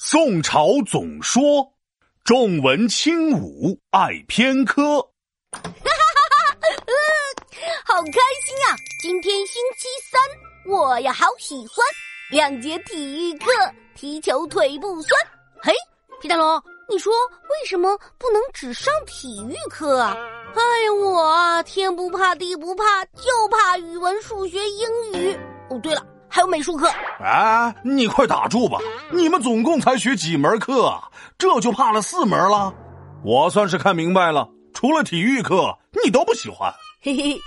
[0.00, 1.72] 宋朝总说，
[2.22, 5.02] 重文轻武，爱偏科。
[5.50, 6.68] 哈哈哈哈
[7.84, 8.78] 好开心啊！
[9.02, 10.20] 今天星期三，
[10.72, 11.84] 我呀好喜欢
[12.30, 13.50] 两节体育课，
[13.96, 15.20] 踢球腿不酸。
[15.60, 15.74] 嘿，
[16.20, 17.12] 皮大龙，你说
[17.50, 20.16] 为什么不能只上体育课啊？
[20.54, 25.36] 哎呀，我啊天不怕地不怕，就怕语文、数学、英语。
[25.70, 26.06] 哦，对了。
[26.38, 28.78] 还有美术课，哎，你快打住吧！
[29.10, 30.96] 你们总共才学几门课，
[31.36, 32.72] 这就怕了四门了。
[33.24, 36.72] 我算是看明白了，除了体育课，你都不喜欢。
[37.02, 37.40] 嘿嘿，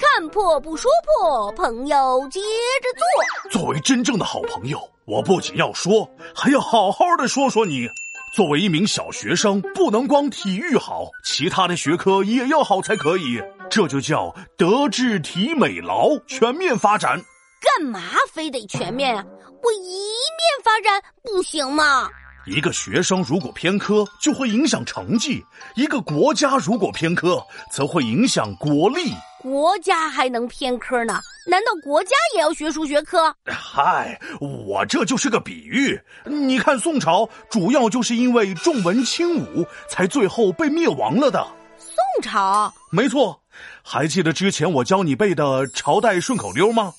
[0.00, 3.60] 看破不说破，朋友接着做。
[3.60, 7.88] 作为真正的好朋友，我不仅要说，还要好好的说说你。
[8.34, 13.40] 作为一名小学生，不能光体育好，其他的学科也要好才可以。
[13.70, 17.22] 这就叫德智体美劳全面发展。
[17.64, 18.00] 干嘛
[18.32, 19.24] 非得全面啊？
[19.62, 19.96] 我一
[20.36, 22.08] 面发展不行吗？
[22.46, 25.42] 一个学生如果偏科，就会影响成绩；
[25.74, 29.14] 一个国家如果偏科，则会影响国力。
[29.40, 31.18] 国家还能偏科呢？
[31.46, 33.34] 难道国家也要学数学科？
[33.46, 35.98] 嗨，我这就是个比喻。
[36.24, 41.46] 你看宋朝，主要就是因为重文轻武，才最后被灭亡了的。
[41.78, 42.70] 宋朝？
[42.90, 43.40] 没错。
[43.82, 46.92] 还记得之前我教你背的朝代顺口溜吗？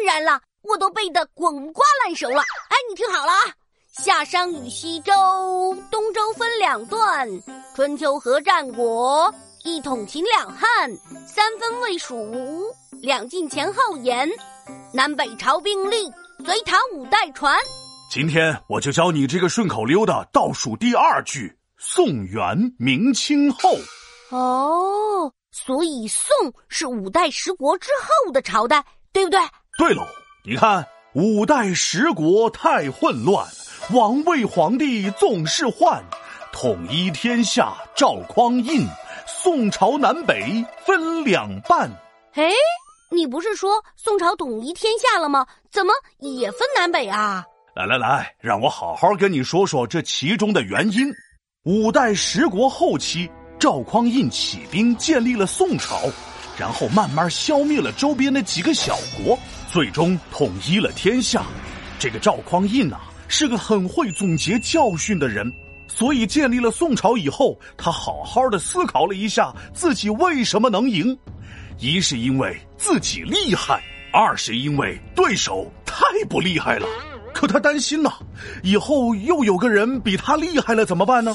[0.00, 2.40] 当然了，我都背得滚瓜烂熟了。
[2.40, 3.40] 哎，你听好了啊！
[3.92, 5.12] 夏商与西周，
[5.90, 7.28] 东周分两段；
[7.76, 10.90] 春秋和战国，一统秦两汉；
[11.26, 14.26] 三分魏蜀吴，两晋前后延；
[14.94, 16.10] 南北朝并立，
[16.46, 17.54] 隋唐五代传。
[18.10, 23.76] 今天我就教你这个顺口溜的倒数第二句：宋元明清后。
[24.30, 26.30] 哦，所以宋
[26.68, 29.38] 是五代十国之后的朝代，对不对？
[29.80, 30.06] 对喽，
[30.44, 33.48] 你看五代十国太混乱，
[33.94, 36.04] 王位皇帝总是换，
[36.52, 38.86] 统一天下赵匡胤，
[39.26, 41.90] 宋朝南北分两半。
[42.34, 42.52] 哎，
[43.10, 45.46] 你不是说宋朝统一天下了吗？
[45.72, 47.42] 怎么也分南北啊？
[47.74, 51.10] 来来来，让我好好跟你说说这其中的原因。
[51.64, 56.02] 五代十国后期，赵匡胤起兵建立了宋朝，
[56.58, 58.94] 然后慢慢消灭了周边的几个小
[59.24, 59.38] 国。
[59.72, 61.44] 最终统一了天下，
[61.96, 65.48] 这个赵匡胤啊是个很会总结教训的人，
[65.86, 71.16] 所以建立了宋朝以后，他好好的思考了一下自己为什么能赢，
[71.78, 73.80] 一是因为自己厉害，
[74.12, 76.88] 二是因为对手太不厉害了。
[77.40, 78.12] 可他担心呐，
[78.62, 81.34] 以后又有个人比他厉害了怎么办呢？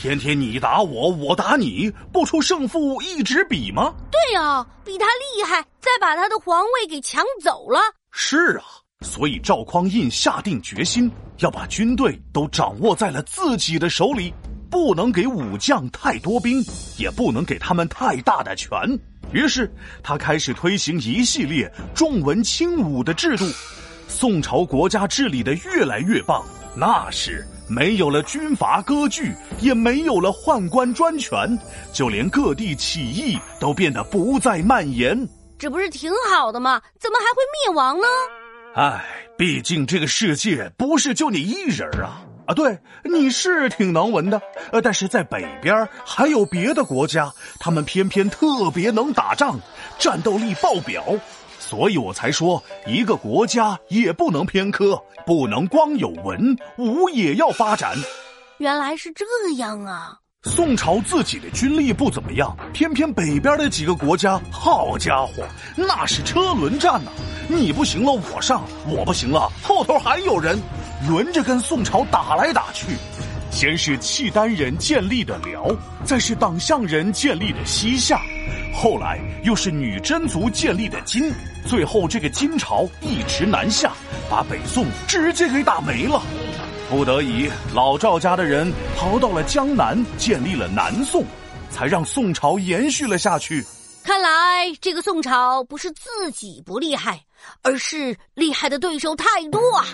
[0.00, 3.94] 天天你打我，我打你，不出胜负一直比吗？
[4.10, 7.78] 对呀，比他厉害，再把他的皇位给抢走了。
[8.10, 8.64] 是啊，
[9.02, 14.34] 所以赵匡胤下定决心要把军队都掌握在了自己的手里，
[14.68, 16.60] 不能给武将太多兵，
[16.98, 18.76] 也不能给他们太大的权。
[19.30, 19.72] 于是
[20.02, 23.44] 他开始推行一系列重文轻武的制度。
[24.08, 26.44] 宋朝国家治理的越来越棒，
[26.76, 31.58] 那是没有了军阀割据，也没有了宦官专权，
[31.92, 35.28] 就连各地起义都变得不再蔓延。
[35.58, 36.80] 这不是挺好的吗？
[36.98, 38.06] 怎么还会灭亡呢？
[38.74, 39.04] 唉，
[39.38, 42.22] 毕竟这个世界不是就你一人啊！
[42.46, 49.58] 啊，对，你是挺能文的，呃，但是在北边还有别的国家，他们偏偏特别能打仗，
[49.98, 51.02] 战斗力爆表。
[51.66, 57.96] 所以我才说，一个国家也不能偏科，不能光有文武也要发展。
[58.58, 59.24] 原来是这
[59.56, 60.18] 样啊！
[60.42, 65.42] 宋朝自己的军力不怎么样，偏偏北边的几个国家，好家伙，
[65.74, 67.10] 那是车轮战呐！
[67.48, 70.60] 你不行了，我上；我不行了，后头还有人，
[71.08, 72.98] 轮着跟宋朝打来打去。
[73.54, 75.64] 先是契丹人建立的辽，
[76.04, 78.20] 再是党项人建立的西夏，
[78.74, 81.32] 后来又是女真族建立的金，
[81.64, 83.92] 最后这个金朝一直南下，
[84.28, 86.20] 把北宋直接给打没了。
[86.90, 91.24] 不得已，老赵家的人逃到了江南，建立了南宋，
[91.70, 93.64] 才让宋朝延续了下去。
[94.02, 97.20] 看来这个宋朝不是自己不厉害，
[97.62, 99.86] 而是厉害的对手太多啊。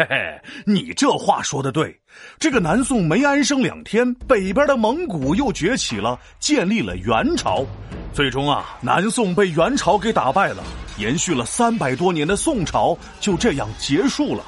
[0.00, 1.94] 嘿嘿，你这话说的对。
[2.38, 7.66] 这个南宋没安生两天，北边的蒙古又崛起了，建立了元朝。
[8.14, 10.62] 最终啊，南宋被元朝给打败了，
[10.96, 14.42] 延续了三百多年的宋朝就这样结束了。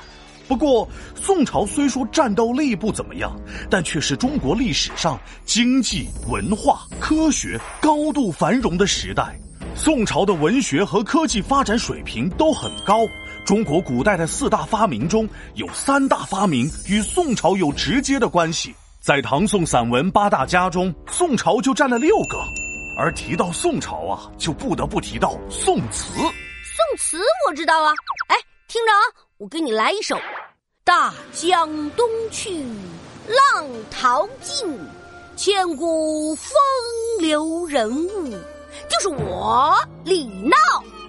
[0.48, 3.38] 不过，宋朝虽说战斗力不怎么样，
[3.68, 9.38] 但却是中国历史上经济、文化、科学高度繁荣的时代。
[9.74, 13.06] 宋朝的文学和科技发展水平都很高。
[13.44, 22.38] 中国古代的四大发明中有三大发明与宋朝有直接的关系，在唐宋散文八大家中，宋朝就占了六个。
[22.96, 26.12] 而提到宋朝啊，就不得不提到宋词。
[26.14, 27.18] 宋词
[27.48, 27.92] 我知道啊，
[28.28, 28.36] 哎，
[28.68, 29.02] 听着啊，
[29.38, 30.16] 我给你来一首：
[30.84, 32.64] 大江东去，
[33.26, 34.78] 浪淘尽，
[35.34, 36.54] 千古风
[37.18, 38.30] 流人物，
[38.88, 39.74] 就是我
[40.04, 40.56] 李闹。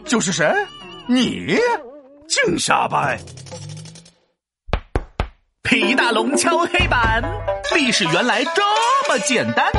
[0.06, 0.52] 就是谁？
[1.08, 1.60] 你？
[2.34, 3.20] 净瞎掰！
[5.62, 7.22] 皮大龙敲黑板，
[7.76, 8.62] 历史原来这
[9.08, 9.72] 么简单。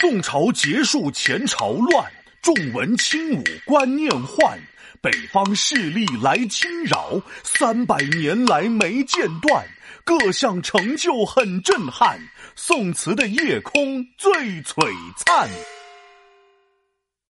[0.00, 2.04] 宋朝结束前朝乱，
[2.42, 4.58] 重文轻武观念换，
[5.00, 9.64] 北方势力来侵扰，三百年来没间断，
[10.02, 12.18] 各项成就很震撼，
[12.56, 14.32] 宋词的夜空最
[14.64, 15.48] 璀璨。